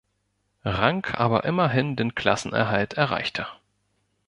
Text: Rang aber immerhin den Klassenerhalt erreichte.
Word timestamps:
Rang 0.65 1.05
aber 1.13 1.43
immerhin 1.43 1.95
den 1.95 2.15
Klassenerhalt 2.15 2.95
erreichte. 2.95 3.45